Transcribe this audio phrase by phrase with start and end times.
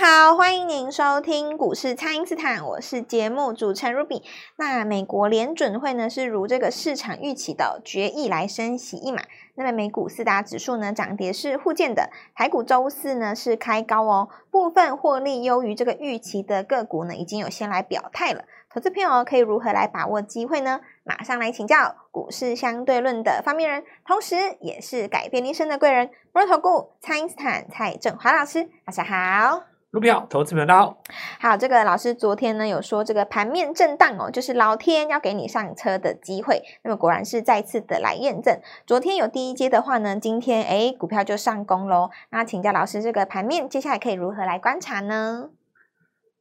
[0.00, 4.22] 好，欢迎您收听股市蔡因斯坦，我是节目主持人 Ruby。
[4.54, 9.24] 那美国联准会呢是如这个市场预期的决议来升息一码。
[9.56, 18.44] 那么美股四大指数呢涨跌是互见的，台股周四呢是开高哦，部分获利优于这个预期的个股呢已经有先来表态了。
[18.72, 20.78] 投资朋友可以如何来把握机会呢？
[21.02, 29.77] 马上来请教股市相对论的发明人，同时也是改变一生的贵人——摩尔投顾蔡因斯坦蔡正华老师，大家好。
[29.98, 30.96] 卢票，投资朋友大家好。
[31.40, 36.62] 好，这个老师昨天呢有说这个盘面震荡哦，就是老天要给你上车的机会。
[36.84, 38.60] 那么果然是再次的来验证。
[38.86, 42.10] 昨天有第一阶的话呢，今天哎股票就上攻喽。
[42.30, 45.50] 那请教老师，这个盘面接下来可以如何来观察呢？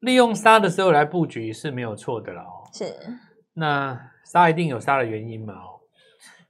[0.02, 2.70] 利用杀的时候来布局是没有错的了哦。
[2.72, 2.94] 是。
[3.56, 5.82] 那杀一定有杀的原因嘛哦，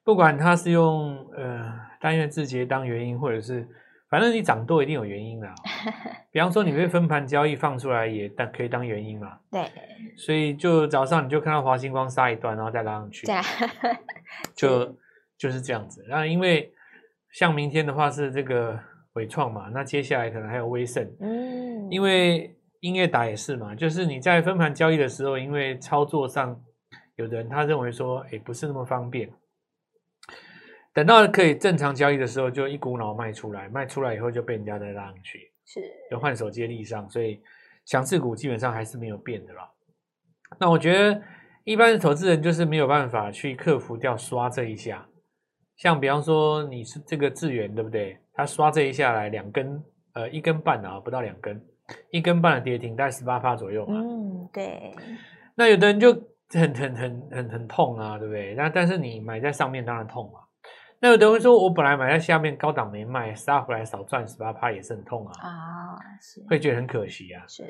[0.03, 3.66] 不管它是用呃单月字节当原因，或者是。
[4.09, 5.47] 反正你涨多一定有原因的，
[6.31, 9.38] 比方说你被分盘交易放出来也当可以当原因嘛。
[9.52, 9.69] 对，
[10.16, 13.27] 所以就早上你就看到华星光杀一段，然后再拉上去，
[14.55, 14.95] 就
[15.38, 16.05] 就是这样子。
[16.09, 16.72] 那因为
[17.33, 18.80] 像明天的话是这个
[19.14, 21.05] 伟创嘛，那接下来可能还有威盛。
[21.19, 26.58] 嗯，因为音乐打也是嘛，就是你在分盘交易的时候，因为操作上
[27.16, 29.30] 有的人他认为说，哎，不是那么方便。
[30.98, 37.39] 等到可以正常交易的时候，就一股脑卖出来，卖出来以后就被人家再拉上去，是，就换手接力上，所以
[37.86, 39.70] 强势股基本上还是没有变的啦。
[40.59, 41.22] 那我觉得
[41.66, 45.08] 一般的投资人就是没有办法去克服掉刷这一下，
[45.76, 48.17] 像比方说你是这个智原对不对？
[48.34, 49.80] 他刷这一下来两根，
[50.14, 51.64] 呃，一根半啊，不到两根，
[52.09, 54.02] 一根半的跌停，大概十八趴左右嘛。
[54.02, 54.95] 嗯，对。
[55.54, 56.11] 那有的人就
[56.50, 58.56] 很很很很很痛啊，对不对？
[58.56, 60.39] 那但是你买在上面当然痛嘛。
[61.00, 67.44] 那有的人会说，我本来买在下面高档没卖，杀回来少赚十八趴也是很痛啊，啊，是，会觉得很可惜啊。
[67.48, 67.64] 是，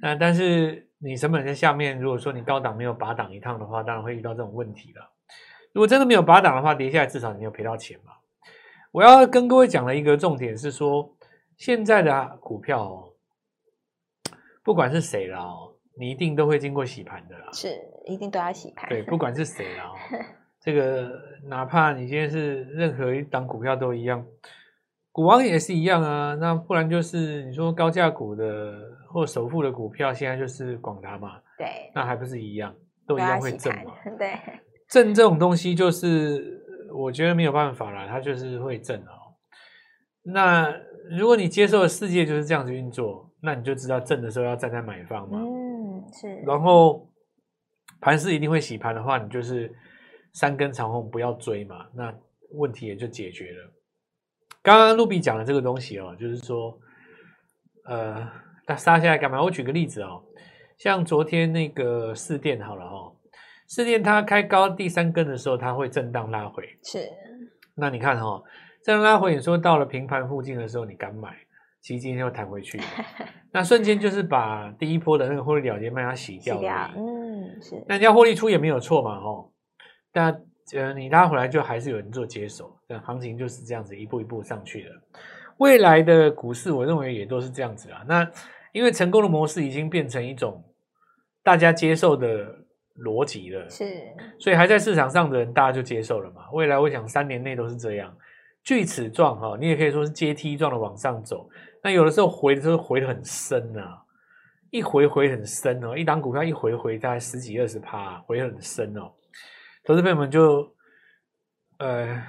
[0.00, 5.12] 那但是你成本在下面，如果说你高档没有拔档一趟的话，当然会遇到这种问题了。
[5.72, 8.12] 如果真的没有拔档的话，跌下来至少你有赔到钱嘛。
[8.92, 11.14] 我要跟各位讲的一个重点是说，
[11.58, 13.12] 现在的股票哦，
[14.64, 17.68] 不管是谁啦哦，你一定都会经过洗盘的啦，是，
[18.06, 18.88] 一定都要洗盘。
[18.88, 19.94] 对，不管是谁啦哦。
[20.62, 21.10] 这个
[21.44, 24.22] 哪怕你今天是任何一档股票都一样，
[25.10, 26.34] 股王也是一样啊。
[26.34, 28.74] 那不然就是你说高价股的
[29.08, 31.40] 或首富的股票，现在就是广达嘛。
[31.56, 32.74] 对，那还不是一样，
[33.06, 33.94] 都一样会震嘛。
[34.18, 34.38] 对，
[34.90, 36.62] 震这种东西就是
[36.94, 39.32] 我觉得没有办法了，它就是会震哦。
[40.22, 40.70] 那
[41.10, 45.38] 如果你接受的世界就是这样子运作，那你就知道震的时候要站在买方嘛。
[45.40, 46.34] 嗯，是。
[46.46, 47.08] 然后
[48.02, 49.74] 盘势一定会洗盘的话，你就是。
[50.32, 52.14] 三根长红不要追嘛，那
[52.52, 53.72] 问题也就解决了。
[54.62, 56.78] 刚刚露比讲的这个东西哦，就是说，
[57.86, 58.28] 呃，
[58.66, 59.42] 他杀下来干嘛？
[59.42, 60.22] 我举个例子哦，
[60.78, 63.16] 像昨天那个四电好了哦，
[63.68, 66.64] 四电它开高第三根的时候，它会震荡拉回。
[66.84, 67.08] 是。
[67.76, 68.44] 那你看哈、哦，
[68.84, 71.34] 震荡拉回，你说到了平盘附近的时候，你敢买，
[71.80, 72.78] 其实今天又弹回去，
[73.52, 76.92] 那瞬间就是把第一波的那个获利了结卖它洗掉了。
[76.96, 77.82] 嗯，是。
[77.88, 79.49] 那人家获利出也没有错嘛，哦。
[80.12, 80.42] 但
[80.74, 84.90] 呃，你拉回来就还是有人做接手，这行情就是这样子一步一步上去的。
[85.58, 88.04] 未来的股市，我认为也都是这样子啊。
[88.06, 88.30] 那
[88.72, 90.64] 因为成功的模式已经变成一种
[91.42, 92.54] 大家接受的
[92.98, 94.00] 逻辑了，是，
[94.38, 96.48] 所以还在市场上的人，大家就接受了嘛。
[96.52, 98.16] 未来我想三年内都是这样，
[98.62, 101.48] 锯齿状哈，你也可以说是阶梯状的往上走。
[101.82, 104.02] 那有的时候回的时候回得很深啊，
[104.70, 109.10] 一回回很深哦，一档股票一回回大概十几二十趴，回很深哦。
[109.84, 110.74] 投资朋友们就，
[111.78, 112.22] 呃，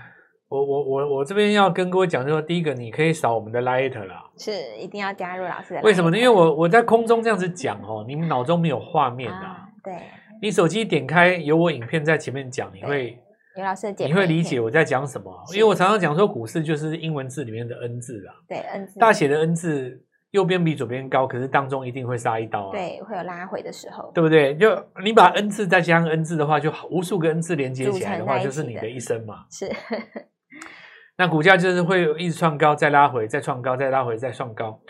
[0.48, 5.82] 我我我我这边要跟各位讲，就说第一个，你可以扫我们的 Light 啦，是一定要加入老师的。
[5.82, 6.18] 为什么呢？
[6.18, 9.94] 因为我我在空中这样子讲哦，你们脑中没有画面的、啊，对。
[10.42, 13.20] 你手机点开有我影片在前面讲，你会
[13.56, 15.32] 有老师的你会理解我在讲什么。
[15.54, 20.04] 因为我常常讲说，股市就是英文字里面的 N 字啊，对 N 字，大写的 N 字。
[20.32, 22.72] 右边比左边高，可是当中一定会杀一刀啊！
[22.72, 24.56] 对，会有拉回的时候，对不对？
[24.56, 29.46] 就你把 N 次再加上 N 次的话，就无数个 N 次连接起来的话，就是你的一生嘛。
[29.50, 29.70] 是。
[31.18, 34.82] 那股价就是会一直创高，再拉回，再创高，再拉回，再创高。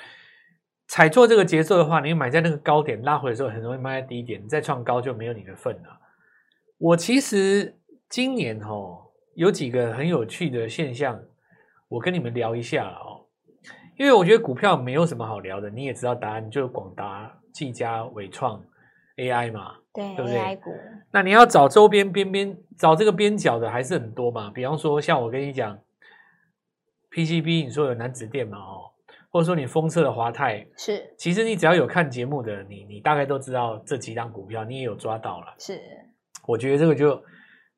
[0.88, 5.90] 踩错这个节奏的话，你买在那个高点拉回的时候，很容易卖在低点，你再创高就没有你的份了。
[6.78, 7.76] 我其实
[8.08, 9.00] 今年哦，
[9.34, 11.20] 有几个很有趣的现象，
[11.90, 13.11] 我跟你们聊一下哦。
[14.02, 18.60] 因为我觉得股票没有什么好聊的，你也知道答案，就是广达、技嘉、伟创、
[19.18, 20.72] AI 嘛，对，对不对？AI 股。
[21.12, 24.50] 那你要找周边边边找这个边角的还是很多嘛。
[24.50, 25.78] 比方说，像我跟你讲
[27.12, 28.90] ，PCB，你说有南子电嘛，哦，
[29.30, 35.54] 或者说你封测的华泰，是，其实你只要有看节目的，你你大概都知道这几档股票，你也有抓到了。
[35.60, 35.80] 是，
[36.48, 37.24] 我觉得这个就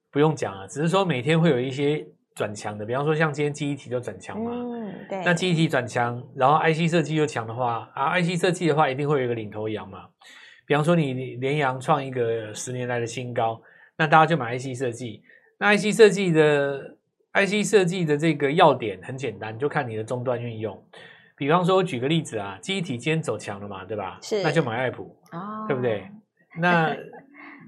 [0.10, 5.24] 不用讲了，只是说每天会有一些转强的，比方说像今天记忆体就转强嘛，嗯，对。
[5.24, 10.06] 那记忆体转强，然后 IC 设计又强的话，啊，IC 设计的话一定会有一个领头羊嘛。
[10.66, 13.62] 比方说你联阳创一个十年来的新高，
[13.98, 15.22] 那大家就买 IC 设计。
[15.60, 16.98] 那 IC 设计的
[17.34, 20.82] IC 设计的这个要点很简单，就看你的终端运用。
[21.36, 24.18] 比方说，我举个例子啊，记忆体今天走强了嘛，对吧？
[24.22, 26.08] 是，那就买爱普，哦，对不对？
[26.60, 26.96] 那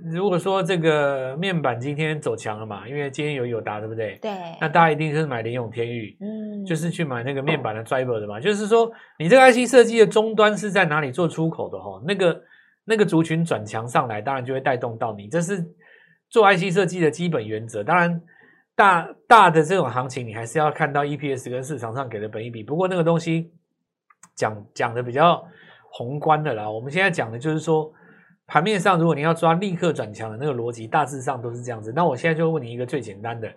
[0.03, 4.17] 如果说这个面板今天走强了嘛，因为今天有友达，对不对？
[4.21, 4.31] 对。
[4.59, 8.39] 那大家一定是买联咏天域，嗯，就是去买那个面板的 driver 的嘛。
[8.39, 12.01] 就是说，你这个 IC 设计的终端是在哪里做出口的哈？
[12.05, 12.41] 那个。
[12.87, 15.59] 那个族群转强上来，当然就会带动到你，这是
[16.29, 17.83] 做 IC 设计的基本原则。
[17.83, 18.21] 当然
[18.75, 22.61] 大，大大的这种行情，你还是要看到 EPS 跟市场上给的本益比。
[22.61, 23.51] 不过那个东西
[24.35, 25.43] 讲讲的比较
[25.89, 26.69] 宏观的啦。
[26.69, 27.91] 我们现在讲的就是说，
[28.47, 31.91] 盘面上如果你要抓立刻转强的那个逻辑，大致上都是这样子。
[31.95, 33.51] 那我现在就问你一个最简单的：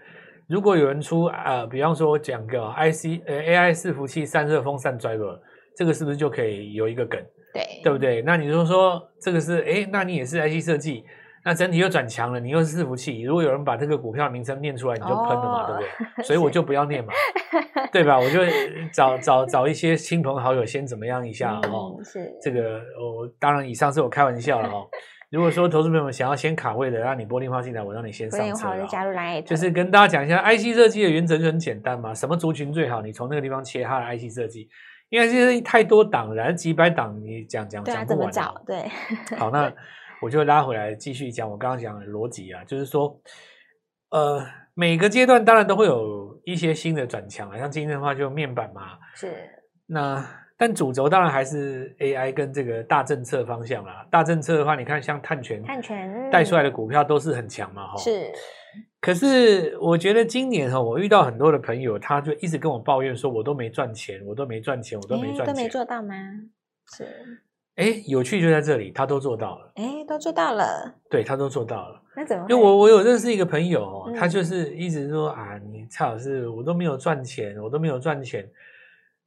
[0.46, 5.38] 如果有人出呃，比方说我讲个 IC 呃 AI 伺服器散热风扇 driver，
[5.76, 7.20] 这个是不是就可以有一个梗？
[7.52, 8.22] 对，对不对？
[8.22, 11.04] 那你就说这个是，哎，那你也是 IC 设计，
[11.48, 13.22] 那整体又转强了，你又是伺服器。
[13.22, 16.22] 如果有人把这个股票名称念出来，你就喷了嘛，哦、对不对？
[16.22, 17.10] 所以我就不要念嘛，
[17.90, 18.18] 对吧？
[18.20, 18.40] 我就
[18.92, 21.98] 找找找一些亲朋好友先怎么样一下哦。
[22.04, 24.86] 是这个，我当然以上是我开玩笑了哦。
[25.32, 28.86] 如果说投资朋友们想要先卡位的，让你拨电话进来，我让你先上车了。
[28.86, 34.68] 加入来，就是跟大家讲一下 IC 设计的原则就很简单嘛，什么族群最好，你从那个地方切它的 IC 设计。
[35.08, 38.30] 因为现在太多档了，几百档你讲讲讲不完。
[38.66, 38.86] 对，
[39.38, 39.72] 好，那
[40.20, 43.20] 我就拉回来继续讲我刚刚讲的逻辑啊，就是说，
[44.10, 44.44] 呃，
[44.74, 49.34] 每个阶段当然都会有一些新的转强啊，像今天的话就面板嘛，是。
[49.86, 50.24] 那
[50.56, 54.06] 但主轴当然还是 AI 跟这个大政策方向啦。
[54.10, 57.96] 大政策的话，你看像碳权、碳权带出来的股票都是很强嘛，哈。
[57.96, 58.30] 是。
[59.00, 66.14] 可是我觉得今年哈，我遇到很多的朋友，他就一直跟我抱怨说，我都没赚钱，我都没赚钱，我都没赚钱，都没做到吗？
[66.96, 67.06] 是，
[67.78, 72.44] 哎，有趣就在这里，他都做到了，哎，都做到了，对，他都做到了，那怎么？
[72.50, 78.44] 因为我我有认识一个朋友哦，嗯、他就是一直说啊，你蔡老师，我都没有赚钱，我都没有赚钱，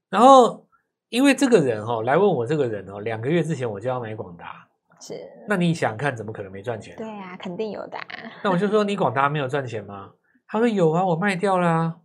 [0.09, 0.67] 然后
[1.09, 4.67] 因为这个人哦来问我这个人哦，两个月之前我就要买广达。
[4.99, 5.15] 是，
[5.47, 6.95] 那你想看，怎么可能没赚钱？
[6.95, 8.05] 对啊，肯定有的啊。
[8.43, 10.11] 那我就说，你广达没有赚钱吗？
[10.47, 11.95] 他说有啊，我卖掉了啊。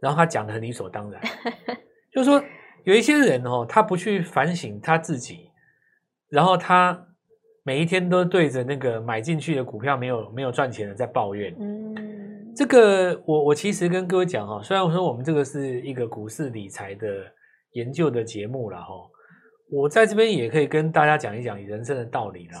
[0.00, 1.20] 然后他讲的很理所当然，
[2.10, 2.42] 就是说
[2.84, 5.45] 有一些人哦，他不去反省他自己，
[6.28, 7.06] 然后他
[7.62, 11.54] 每一天都对着那个买进去的股票没有没有赚钱的在抱怨。
[11.58, 17.08] 嗯，这个我我其实跟各位讲哈，虽然我说我们这个是一个股市理财的
[17.72, 18.94] 研究的节目了哈。
[19.68, 22.58] 我在这边也可以跟大家讲一讲人生的道理了。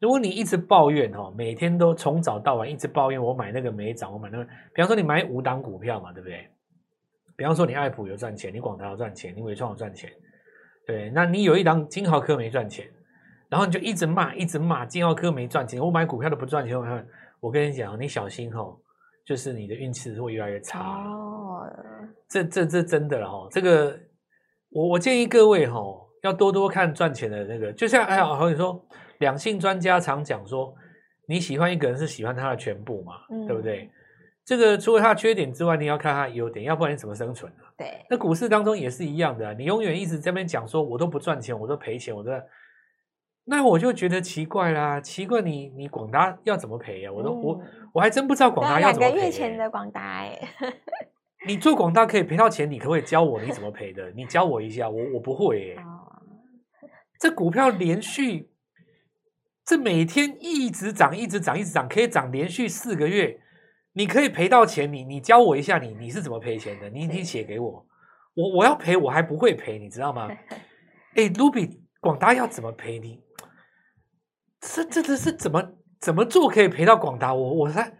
[0.00, 4.44] 如果你一直抱怨哦，每天都从早到晚一直抱怨，我买那个没涨，我买那个，
[4.74, 6.46] 比方说你买五档股票嘛，对不对？
[7.36, 10.08] 比方说你爱普有赚钱，你广达有赚钱，你纬创有赚钱，
[10.86, 12.86] 对，那你有一档金豪科没赚钱，
[13.48, 16.86] 然后你就一直骂，一直骂金豪科没赚钱，我买股票都不赚钱，我
[17.40, 18.76] 我跟你讲，你小心哦，
[19.24, 21.66] 就是你的运气会越来越差哦。
[22.28, 23.98] 这这这真的了哦，这个
[24.70, 25.80] 我我建议各位哈。
[26.24, 28.82] 要多多看赚钱的那个，就像哎呀，好像说
[29.18, 30.74] 两性专家常讲说，
[31.28, 33.90] 你喜欢一个人是喜欢他的全部嘛，嗯、对不对？
[34.44, 37.50] 这个除了它的缺点之外，你要看它的优点，要不然你怎么生存？
[37.76, 42.30] 对，那股市当中也是一样的、啊，你永远一直在那边讲说，我都不赚钱，我都赔钱，我都，
[43.44, 47.12] 那我就觉得奇怪啦，奇怪你你广达要怎么赔呀、啊？
[47.12, 47.60] 我都、嗯、我
[47.94, 49.14] 我还真不知道广达要怎么赔、欸。
[49.14, 50.38] 两个月前的广达哎。
[51.46, 54.10] 你做广达可以赔到钱，你可不可以教我你怎么赔的？
[54.12, 55.76] 你教我一下，我我不会、欸。
[55.76, 56.00] 哦
[57.16, 58.50] 这股票连续，
[59.64, 63.40] 这每天一直涨，一直涨，一直涨，可以涨连续四个月。
[63.94, 66.90] 你可以赔到钱，你你教我一下你，你你是怎么赔钱的？
[66.90, 67.86] 你你写给我，
[68.34, 70.28] 我我要赔，我还不会赔，你知道吗？
[71.16, 73.22] 哎，Ruby，广达要怎么赔你？
[74.60, 77.32] 这这这是怎么怎么做可以赔到广达？
[77.32, 77.92] 我我还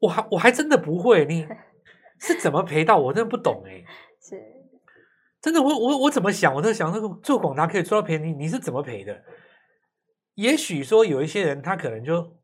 [0.00, 1.46] 我还我还真的不会，你
[2.18, 2.96] 是怎么赔到？
[2.98, 3.84] 我真的不懂哎。
[4.20, 4.36] 是。
[5.40, 6.54] 真的，我我我怎么想？
[6.54, 9.22] 我在想，那个做广达可以做到便宜，你是怎么赔的？
[10.34, 12.37] 也许说有一些人，他可能就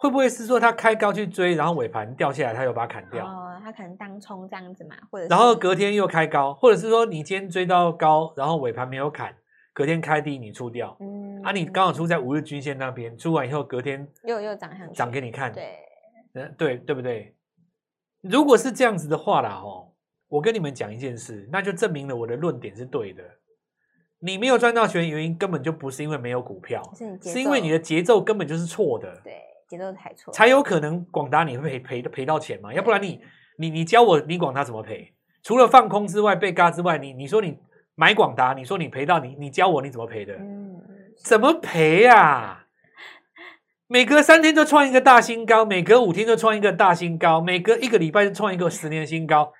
[0.00, 3.26] 会不会是说他开高去追，然后尾盘掉下来，他又把它砍掉。
[3.26, 9.34] 哦，他可能当冲这样子嘛，或者然后隔天又开高，或者是说你今天追到高，然后尾盘没有砍，
[9.74, 10.96] 隔天开低你出掉。
[11.00, 15.52] 嗯，啊，你刚好出在五日均线那边，出完以后隔天又又涨上去，涨给你看。
[15.52, 15.76] 对，
[16.34, 17.36] 嗯，对对不对？
[18.22, 19.88] 如果是这样子的话啦，哦。
[20.30, 23.20] 我跟你们讲一件事，那就证明了我的论点是对的。
[24.20, 29.12] 你没有赚到钱，原因根本就不是因为没有股票，是，是因为你的节奏根本就是错的。
[29.24, 32.74] 对，节奏太错，才有可能广达你会赔赔赔到钱嘛？
[32.74, 33.20] 要不然你
[33.56, 35.14] 你你教我你广达怎么赔？
[35.44, 37.56] 除了放空之外，被嘎之外，你你说你
[37.94, 40.34] 买广达，你说你赔到你你教我你怎么赔的？
[40.34, 40.82] 嗯，
[41.24, 42.66] 怎么赔呀、啊？
[43.86, 49.52] 每隔三天就创一个大新高，每隔五天就创一个大新高，每隔一个礼拜就创一个十年新高。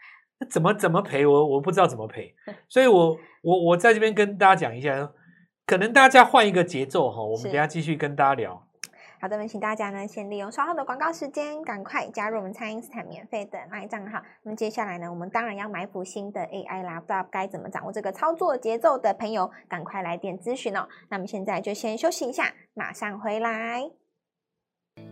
[0.48, 2.34] 怎么怎么赔我我不知道怎么赔，
[2.68, 5.12] 所以我我我在这边跟大家讲一下，
[5.66, 8.66] 可能大家换一个节奏哈，我们等下继续跟大家聊。
[9.20, 14.22] 好的，我们请大家呢先利用稍后的广告时间，赶快加入我们蔡英斯坦免费的 LINE 账号。
[14.42, 20.88] 那么接下来呢，我们当然要埋伏新的 AI 啦，不知道该怎么掌握这个操作节奏的朋友，赶快来电咨询哦。
[21.10, 23.99] 那么现在就先休息一下，马上回来。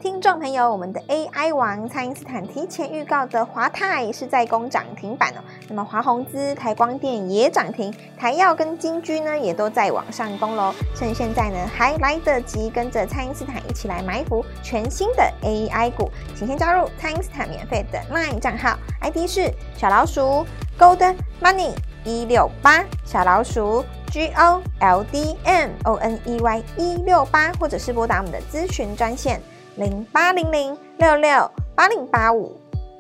[0.01, 5.43] 听众朋友，我们的 AI 王蔡因斯坦提前预告的华泰是在攻涨停板哦。
[5.69, 10.73] 那么华宏资、台光电也涨停，台燿跟金居呢也都在往上攻喽。
[10.95, 20.47] 趁现在呢还来得及，跟着蔡因斯坦一起来埋伏全新的 AI 股，请先加入蔡因斯坦免费的 LINE 账号，ID 是小老鼠
[20.79, 21.73] Gold Money
[22.05, 29.41] 一六八，小老鼠 G O L D M O N E Y 一六八，或者是拨打我们的咨询专线。
[29.79, 32.51] 零八零零六六八零八五，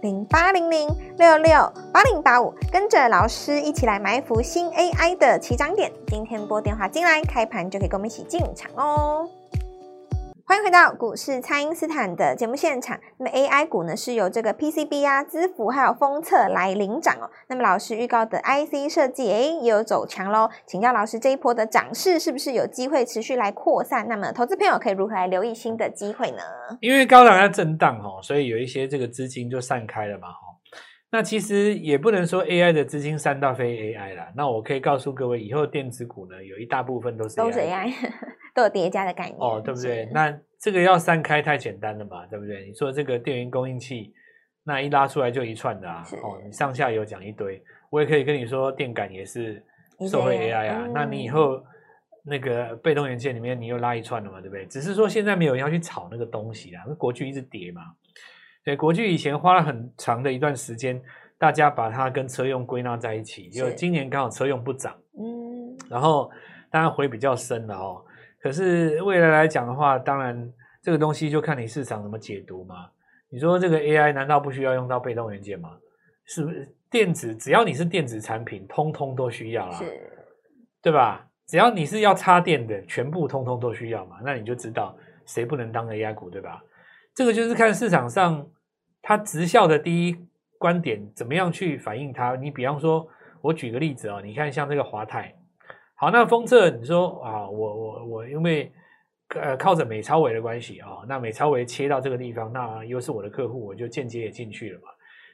[0.01, 5.91] 零八零零六六八零八五，跟着老师一起来埋伏新 AI 的起涨点。
[6.07, 9.29] 今天拨电话进来，开盘就可以跟我们一起进场哦。
[10.49, 12.99] 欢迎回到股市，蔡因斯坦的节目现场。
[13.19, 17.28] 那么 AI 股呢，是由这个 PCB 啊、资福还有封测来领涨哦。
[17.49, 20.49] 那么老师预告的 IC 设计，哎，也有走强喽。
[20.64, 24.09] 请教老师，这一波的涨势是不是有机会持续来扩散？
[24.09, 26.43] 那么投资朋友可以如何来留意新的机会呢？
[26.81, 30.28] 因为高档要震荡哦，所以有一些这个资金就散开了嘛。
[31.11, 34.31] 那其实也不能说 AI 的资金散到非 AI 啦。
[34.37, 37.93] 那我可以告诉各位，以后电子股呢，有一大部分都是 AI，都是 AI，
[38.55, 40.07] 都有叠加的概念哦，对不对？
[40.12, 42.67] 那这个要散开太简单了嘛，对不对？
[42.67, 44.12] 你说这个电源供应器，
[44.65, 49.65] 那一拉出来就一串的啊，哦，你上下游讲一堆，我也可以跟你说，电感也是
[50.11, 50.85] 受惠 AI 啊。
[50.87, 51.62] 嗯、那你以后
[52.23, 54.67] 那个被动元件里面，你又拉一串了嘛，对不对？
[54.67, 57.81] 只是说现在没有人要去炒那个东西啦，那国巨一直跌嘛。
[58.65, 61.00] 对，国巨以前花了很长的一段时间，
[61.38, 66.31] 大家把它跟车用归纳在一起，就今年刚好车用不涨，嗯，然后
[66.71, 68.05] 当然回比较深了哦。
[68.43, 72.91] 可是未来来讲的话，当然这个东西就看你市场怎么解读嘛。
[73.31, 75.71] 你说这个 AI 难道不需要用到被动元件吗？
[76.27, 76.75] 是不是？
[76.91, 79.79] 电子只要你是电子产品，通通都需要啦，
[80.81, 81.29] 对吧？
[81.47, 84.19] 只要你是要插电的，全部通通都需要嘛。
[84.25, 84.97] 那你就知道
[85.27, 86.62] 谁不能当 AI 股，对吧？
[87.19, 88.47] 这个就是看市场上。
[89.01, 90.17] 它直效的第一
[90.59, 92.37] 观点怎么样去反映它？
[92.37, 93.09] 你比方说，
[93.41, 95.35] 我举个例子啊，你看像这个华泰，
[95.95, 98.71] 好，那封测你说啊，我我我因为
[99.35, 104.89] 呃靠着美超微的关系啊，那美超微切到这个地方，那又是我的客户，我就间接也进去了嘛。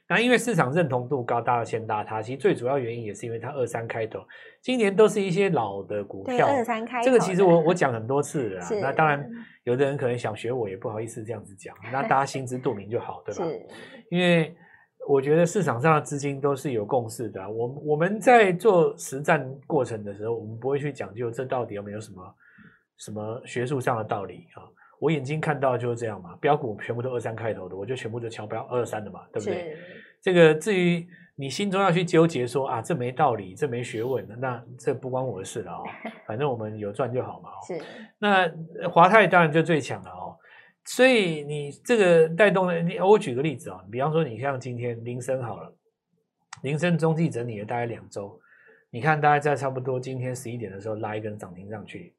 [0.07, 2.21] 那因为市场认同度高，大家先拉它。
[2.21, 4.19] 其实最主要原因也是因为它二三开头，
[4.61, 6.47] 今年都是一些老的股票。
[6.47, 8.63] 二三开头，这个其实我我讲很多次了。
[8.81, 9.27] 那当然，
[9.63, 11.75] 有的人可能想学我，也不好意思这样子讲。
[11.91, 13.43] 那大家心知肚明就好，对吧？
[13.45, 13.65] 是。
[14.11, 14.55] 因为
[15.07, 17.49] 我觉得市场上的资金都是有共识的。
[17.49, 22.35] 我我们在做实战过程的时候，我们不会去讲究这到底有没有什么
[22.97, 24.61] 什么学术上的道理啊。
[24.99, 29.77] 我眼睛看到的就是这样嘛，标股全部都二三开头的，我就全部就敲标二三的嘛，对不对？
[30.21, 35.83] 这个至于你心中要去纠结说啊，这没道理，这没学问，那这不关我的事了哦。
[36.25, 37.49] 反正我们有赚就好嘛。
[37.67, 37.79] 是。
[38.17, 40.35] 那华泰当然就最强了哦。
[40.85, 45.73] 所以你这个带动了，你我举个例子啊，比方说你像今天林森好了，
[46.61, 48.39] 林森中继整理了大概两周，
[48.89, 52.13] 你看大概在差不多今天十一点的时候拉一根涨停上去，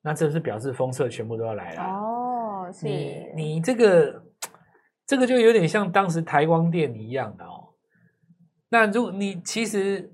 [0.00, 2.13] 那这是表示封测全部都要来了哦。
[2.74, 2.86] 是。
[2.86, 4.22] 你你这个。
[5.06, 7.74] 这个就有点像当时台光电一样的哦。
[8.70, 10.10] 那如果你其实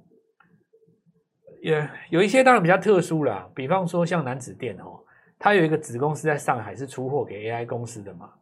[1.62, 4.98] 也有一些当然比较特殊啦，比方说像南子电哦，
[5.38, 8.32] 它有一个子公司在上海是出货给 AI 公司的嘛，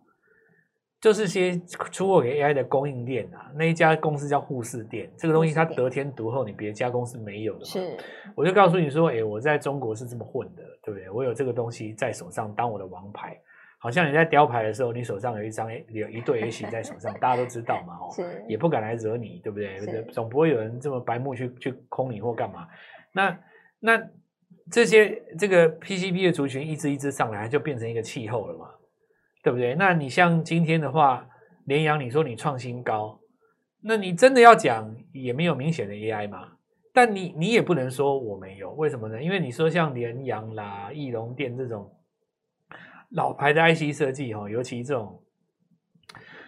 [1.03, 1.61] 就是些
[1.93, 3.53] 出货给 AI 的供应链啊。
[3.55, 7.67] 那一家公司叫护士电，这个东西它得天独厚，你别家公司没有的嘛。
[7.67, 7.95] 是，
[8.35, 11.11] 我就告诉你说，哎，我在中国是这么混的，对不对？
[11.11, 13.39] 我有这个东西在手上当我的王牌。
[13.81, 18.11] 好像你在雕牌的时候，你手上有一张有一对 A 型在手上，大家都知道嘛， 哦，
[18.49, 20.03] 也不敢来惹你，对不对？
[20.13, 22.67] 总不会有人这么白目去去空你或干嘛。
[23.13, 23.39] 那
[23.81, 24.03] 那
[24.71, 28.67] 这些这个 PCB 的族群一只一只上来，就变成一个气候了嘛，
[29.43, 29.75] 对不对？
[29.77, 31.27] 那你像今天的话，
[31.67, 33.21] 联阳，你说你创新高，
[33.81, 36.49] 那你真的要讲，也没有明显的 AI 嘛？
[36.93, 39.23] 但你你也不能说我没有，为什么呢？
[39.23, 41.89] 因为你说像联阳啦、易隆电这种
[43.11, 45.23] 老牌的 IC 设计哈，尤其这种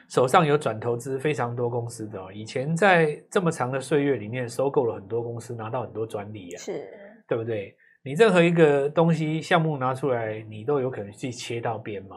[0.09, 6.87] 手上有转投资非常多公司的，以前在这么长的岁月里面收购了很多公司，拿到很多专利啊，是，
[7.29, 7.77] 对不对？
[8.03, 12.17] 你任何一个东西项目拿出来，你都有可能去切到边嘛。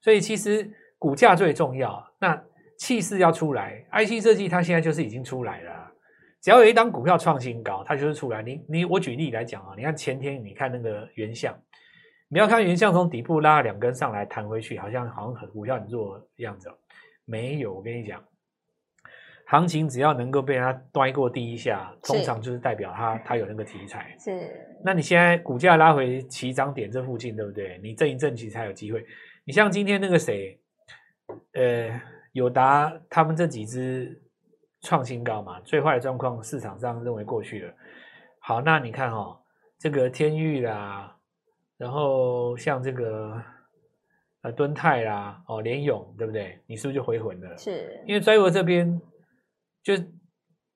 [0.00, 2.40] 所以其实股价最重要，那
[2.78, 5.90] 气势要出来，IC 设计它现在就是已经出来了。
[6.42, 8.42] 只要有一档股票创新高，它就是出来。
[8.42, 11.58] 你你我举例来讲啊，你看前天你看那个原相，
[12.34, 16.68] 你要看原相从底部拉两根上来弹回去，好像好像很股票很弱的样子。
[17.24, 18.20] 没有，我跟你讲，
[19.46, 24.16] 行情只要能够被它端过第一下，通常就是代表它它有那个题材。
[24.18, 24.50] 是。
[24.84, 27.78] 那你现在股价拉回起涨点这附近，对不对？
[27.80, 29.06] 你震一震其实才有机会。
[29.44, 30.58] 你像今天那个谁，
[31.52, 32.00] 呃，
[32.32, 34.20] 友达他们这几只。
[34.82, 37.72] 创新高嘛，最坏的状况市场上认为过去了。
[38.38, 39.40] 好，那你看哦，
[39.78, 41.13] 这个天域啦，
[41.84, 43.38] 然后像这个
[44.40, 46.58] 呃敦泰啦，哦联勇，对不对？
[46.66, 47.54] 你是不是就回魂了？
[47.58, 48.98] 是，因为 Driver 这边
[49.82, 49.92] 就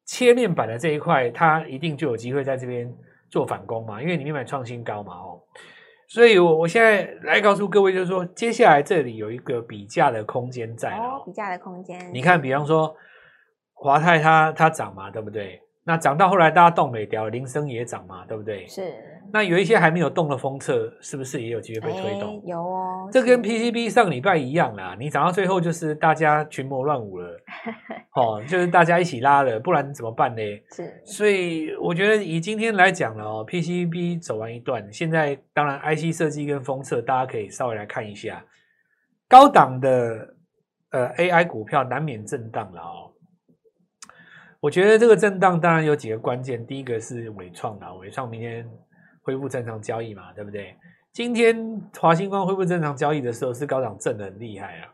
[0.05, 2.95] 切面板的这一块，它一定就有机会在这边
[3.31, 5.41] 做反攻嘛，因为你面板创新高嘛，哦，
[6.09, 11.99] 所以我我现在来告诉各位，就是说接下来这里有一个比价的空间在哦，比价的空间。
[12.13, 12.95] 你看，比方说。
[13.81, 15.63] 华泰它它涨嘛，对不对？
[15.85, 18.67] 那涨到后来大家动美掉，铃声也涨嘛，对不对？
[18.67, 18.93] 是。
[19.33, 22.41] 那有一些还没有动的封测，是不是也有机会被推动？
[22.41, 23.09] 欸、有哦。
[23.13, 27.41] 这跟 PCB 上礼拜一样啦，你涨到最后就是大家群魔乱舞了，
[28.15, 30.43] 哦，就是大家一起拉了，不然怎么办呢？
[30.71, 31.03] 是。
[31.05, 38.45] 所以我觉得以今天来讲了哦，PCB 走完一段，现在当然 IC 设计跟封测，大家可以稍微来看一下，
[39.29, 40.35] 高档的
[40.91, 43.13] 呃 AI 股票难免震荡了哦。
[44.61, 48.69] 我觉得这个震荡当然有几个关键，第一个是伟创啦，伟创明天
[49.29, 50.75] 恢复正常交易嘛，对不对？
[51.13, 54.89] 今天华星光恢复正常交易的时候是高档震得很厉害啊，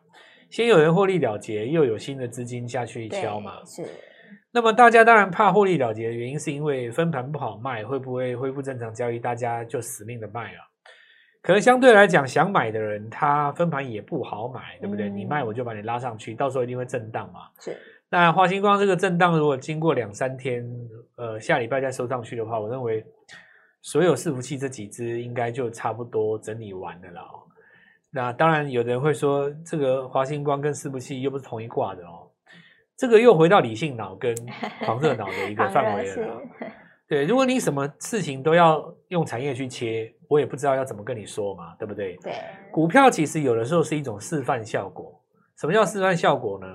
[0.50, 3.84] 先有人获利了结，又有新的资金下去敲嘛，是。
[4.50, 10.58] 那么大家当然怕获利了结的原因是因为分盘不好卖，会不会恢复正常交易，大家就死命的卖了。
[11.42, 15.08] 可能相对来讲，想买的人他分盘也不好买，对不对？
[15.08, 17.76] 嗯、你卖我就把你拉上去，到时候一定会震荡嘛，是。
[18.08, 20.64] 那华星光这个震荡，如果经过两三天，
[21.16, 23.04] 呃，下礼拜再收上去的话，我认为
[23.84, 27.22] 所有伺服器这几只应该就差不多整理完了啦。
[28.10, 32.30] 那当然，有的人会说，这个华星光跟伺服器又不是同一挂的哦，
[32.96, 34.34] 这个又回到理性脑跟
[34.86, 36.40] 狂热脑的一个 范围了。
[37.06, 42.16] 对，如果你什么事情都要用产业去切，我也不知道要怎么跟你说嘛，对不对？
[42.22, 42.32] 对，
[42.72, 45.22] 股票其实有的时候是一种示范效果。
[45.58, 46.66] 什么叫示范效果呢？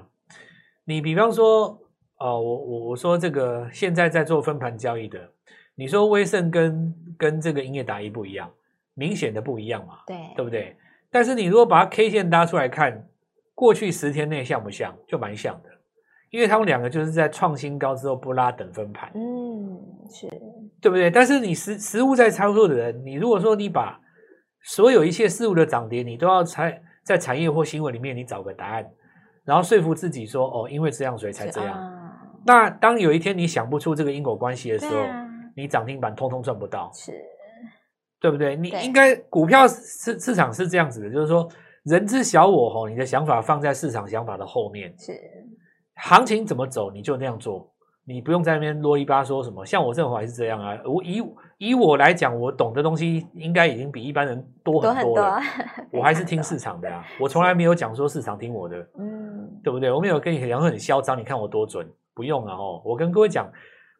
[0.85, 1.81] 你比方说，
[2.19, 5.19] 哦，我我我说这个现在在做分盘交易的，
[5.79, 8.51] 你说威盛跟跟这个英业达一不一样，
[8.95, 10.75] 明显的不一样嘛，对，对不对？
[11.09, 13.07] 但是你如果把它 K 线搭出来看，
[13.55, 14.93] 过去十天内像不像？
[15.07, 15.69] 就蛮像的，
[16.31, 19.79] 因为他们两个就是在创新高之后不拉等分盘，嗯，
[20.11, 20.27] 是
[20.81, 21.09] 对不对？
[21.09, 23.97] 但是你实实物在操作的人，你如果说你把
[24.63, 28.85] 所有一切事物的涨跌，你都要在在产业或新闻里面你找个答案。
[29.45, 31.73] 然后说服自己说哦，因为这样所以才这样。
[31.73, 35.28] 啊、那当有一天你想不出这个因果关系的时候，啊、
[35.59, 37.11] 你涨停板通通赚不到，是，
[38.19, 38.55] 对不对？
[38.55, 41.47] 你应该股票市市场是这样子的，就是说
[41.83, 45.13] 人之小我吼，你的想法放在市场想法的后面，是，
[45.95, 47.71] 行情怎么走你就那样做。
[48.05, 50.75] 你不用在那边啰里吧嗦什么，像我这种还是这样啊。
[50.83, 51.21] 我以
[51.59, 55.39] 以我来讲，我懂的东西应该已经比一般人多很多了。
[55.91, 59.91] 多我还是 听市场的啊，我从来没有讲说市场听我的，嗯，对不对？
[59.91, 62.81] 我没有跟你讲说很嚣张，你看我多准，不用啊哦。
[62.83, 63.47] 我跟各位讲，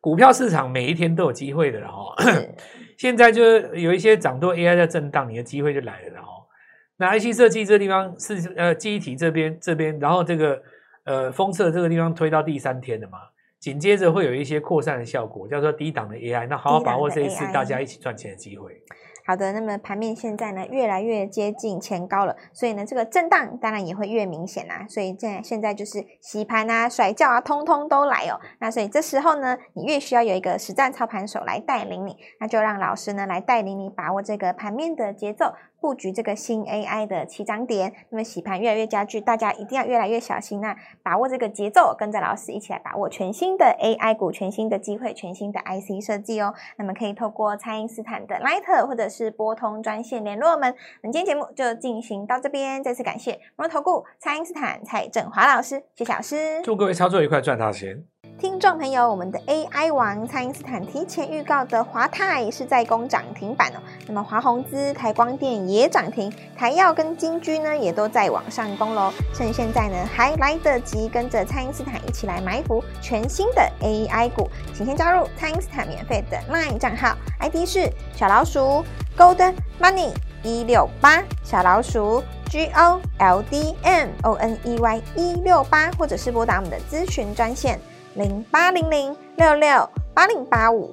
[0.02, 2.14] 股票市场每一天都有机会的哦。
[2.98, 6.48] 现在就是有一些涨多 AI 在震荡，你的机会就来了哦。
[6.98, 10.62] 那 IC 设计这个地方是呃记忆体这边这边，然后这个
[11.06, 13.20] 呃封测这个地方推到第三天了嘛。
[13.60, 18.82] 紧接着会有一些扩散的效果，叫做低档的 AI，那好好把握这一次大家一起赚钱的机会。
[19.26, 24.86] 好的，那么盘面现在呢越来越接近前高了，所以呢这个震荡当然也会越明显啦。
[24.90, 28.40] 所以现在现在就是洗盘啊、甩轿啊，通通都来哦。
[28.60, 35.54] 那所以这时候呢，你越需要有一个实战操盘手来带领你，那就让老师呢来带领你把握这个盘面的节奏。
[35.82, 37.94] 布局这个新 AI 的起涨点。
[38.10, 46.54] 那么洗盘越来越加剧，大家一定要越来越小心，那把握这个节奏，跟着老师一起来把握全新的 AI 股、全新的机会、全新的 IC 设计哦。
[46.78, 50.76] 那么可以透过蔡因斯坦的 Line 或者是拨通专线联络我们。
[51.02, 58.04] 那今天节目就进行到这边，再次感谢摩尔投顾蔡因斯坦蔡振华老师，谢谢老师，祝各位操作愉快，赚大钱。
[58.40, 63.80] 听众朋友，我们的 AI 王蔡因斯坦提前预告的华泰是在攻涨停板哦。
[64.08, 69.12] 那么华宏资、台光电也涨停，台燿跟金居呢也都在往上攻喽。
[69.34, 78.86] 趁现在呢还来得及，跟着蔡因斯坦一起来埋伏全新的 AI 股，请先加入蔡因斯坦免费的 LINE 账号，ID 是小老鼠
[79.18, 87.78] Gold Money 一六八，小老鼠 G O L D M O N E Y 一六八，或者是拨打我们的咨询专线。
[88.16, 90.90] 零八零零六六八零八五，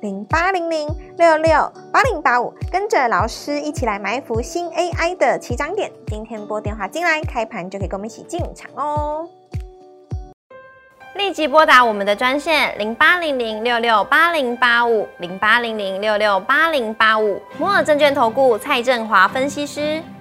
[0.00, 5.90] 零八零零六六八零八五，跟着老师一起来埋伏新 AI 的起涨点。
[6.06, 9.28] 今天拨电话进来，开盘就可以跟我们一起进场哦。
[11.16, 20.00] 立即拨打我们的专线零八零零六六八零八五，零八零零六六八零八五，摩尔证券投顾蔡振华分析师。